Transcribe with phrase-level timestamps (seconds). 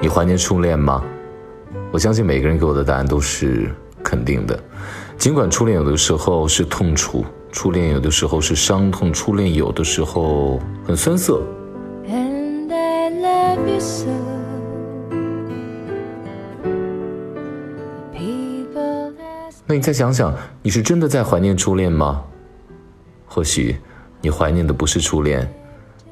[0.00, 1.02] 你怀念初恋吗？
[1.90, 3.68] 我相信每个人给我的答案都是
[4.02, 4.58] 肯定的。
[5.16, 11.42] 尽管初恋有的时候是痛楚，初恋有的时候是伤痛，初恋有的时候很酸涩。
[19.66, 22.22] 那你再想想，你是真的在怀念初恋吗？
[23.26, 23.76] 或许，
[24.20, 25.52] 你怀念的不是初恋，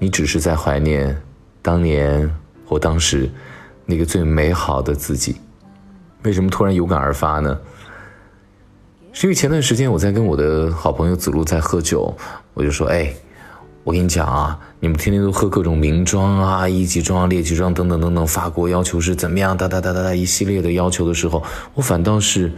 [0.00, 1.16] 你只是在怀念
[1.62, 2.28] 当年
[2.66, 3.30] 或当时
[3.90, 5.36] 那个最美好的自己。
[6.24, 7.58] 为什么突然有感而发呢？
[9.14, 12.14] 是因为前段时间我在跟我的好朋友子路在喝酒，
[12.52, 13.10] 我就说：“哎，
[13.82, 19.56] 我跟你讲啊，你们天天都喝各种名庄啊、一级庄、列级庄等等等等，法国要求是怎么样？
[19.56, 21.42] 哒哒哒哒哒一系列的要求的时候，
[21.74, 22.52] 我反倒是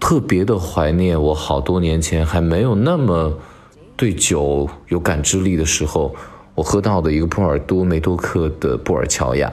[0.00, 3.32] 特别的怀念我好多年前还没有那么
[3.96, 6.14] 对酒有感知力的时候，
[6.54, 9.50] 我喝到的一个波尔多梅多克的布尔乔亚。”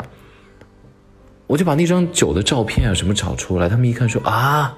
[1.47, 4.75] 我就把那张酒的照片啊什么找出来，他们一看说啊，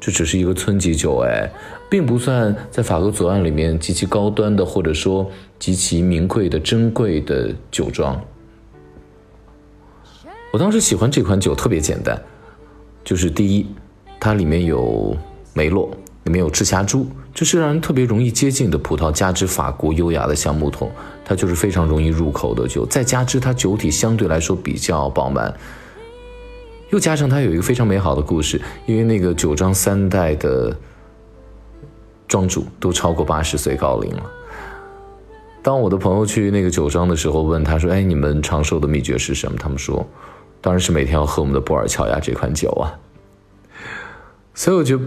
[0.00, 1.50] 这只是一个村级酒哎，
[1.88, 8.20] 并不算在法国左岸里面极其高端的或者说极其名贵的珍贵的酒庄。
[10.52, 12.20] 我当时喜欢这款酒特别简单，
[13.04, 13.66] 就是第一，
[14.18, 15.16] 它里面有
[15.54, 15.90] 梅洛，
[16.24, 20.90] 里面有赤霞珠，这是让人特别容易接近的葡萄，加之法国优雅的橡木桶，
[21.24, 25.54] 它就是非常容易入口的酒，再加之它酒体相对来说比较饱满。
[26.90, 30.76] 又加上它有一个非常美好的故事，因为那个酒庄三代的
[32.28, 34.22] 庄主都超过八十岁高龄了。
[35.62, 40.06] 当我的朋友去那个酒庄的时候，问他说：“哎，你们长寿的秘诀是什么？”他们说
[40.62, 42.94] ：“当然是每天要喝我们的布尔乔亚这款酒啊。”
[44.54, 45.00] 所以我就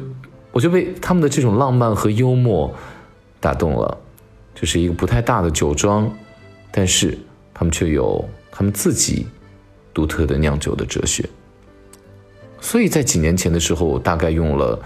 [0.52, 2.74] 我就被他们的这种浪漫和幽默
[3.40, 3.98] 打动了。
[4.54, 6.12] 就是一个不太大的酒庄，
[6.70, 7.18] 但是
[7.54, 9.26] 他们却有他们自己
[9.94, 11.24] 独特的酿酒的哲学。
[12.62, 14.80] 所以在几年前的时候，我大概用了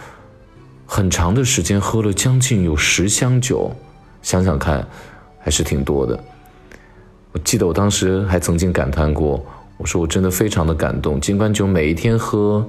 [0.86, 3.72] 很长的时间，喝了将近有十箱酒，
[4.22, 4.88] 想想看，
[5.40, 6.24] 还是挺多的。
[7.32, 9.44] 我记得我当时还曾经感叹过，
[9.78, 11.20] 我说我真的非常的感动。
[11.20, 12.64] 尽管酒每一天喝，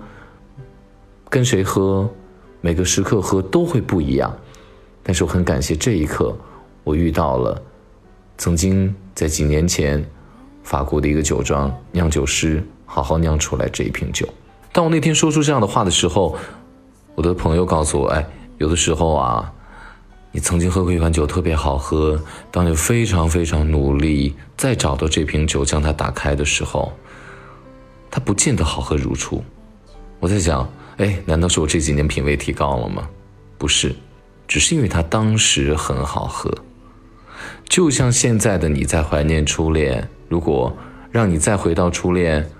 [1.28, 2.09] 跟谁喝，
[2.62, 4.34] 每个时刻喝都会不一样，
[5.03, 6.34] 但是我很感谢这一刻，
[6.82, 7.60] 我遇到了
[8.38, 10.03] 曾经在几年前
[10.62, 14.26] 法国的一个酒庄酿酒师，好好酿出来这一瓶酒。
[14.74, 16.36] 当我那天说出这样的话的时候，
[17.14, 18.26] 我的朋友告诉我：“哎，
[18.58, 19.52] 有的时候啊，
[20.32, 22.20] 你曾经喝过一款酒特别好喝，
[22.50, 26.92] 当你非常非常努力再找到这瓶酒将它打开的时候，
[28.10, 29.44] 它不见得好喝如初。”
[30.18, 30.68] 我在想
[30.98, 33.08] ：“哎，难道是我这几年品味提高了吗？
[33.56, 33.94] 不是，
[34.48, 36.52] 只是因为它当时很好喝。
[37.68, 40.76] 就像现在的你在怀念初恋，如果
[41.12, 42.50] 让你再回到初恋，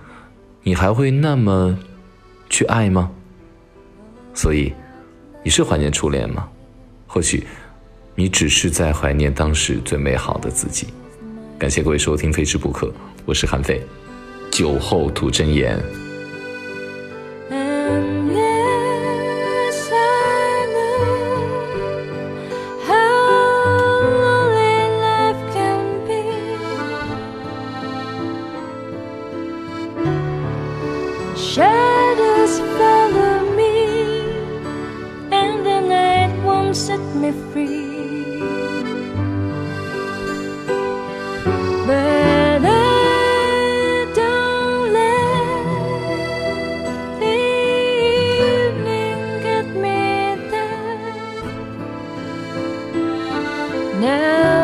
[0.63, 1.77] 你还会那么？”
[2.55, 3.11] 去爱吗？
[4.33, 4.73] 所以，
[5.43, 6.47] 你是怀念初恋吗？
[7.05, 7.45] 或许，
[8.15, 10.87] 你只是在怀念当时最美好的自己。
[11.59, 12.87] 感谢各位收听《非吃不可》，
[13.25, 13.81] 我是韩非，
[14.51, 16.04] 酒后吐真言。
[37.25, 38.39] me free.
[41.87, 45.59] But I don't let
[47.19, 47.35] the
[48.61, 49.99] evening get me.
[54.01, 54.54] Now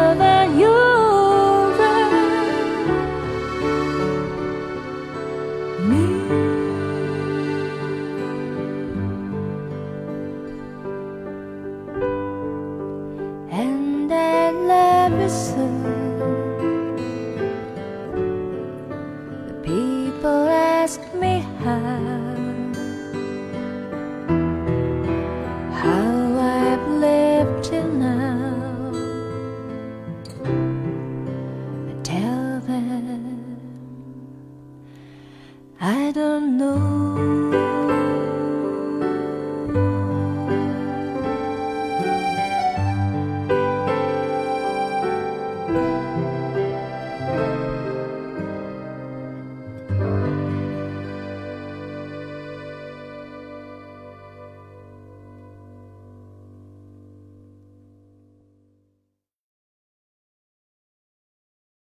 [35.83, 37.50] I don't know.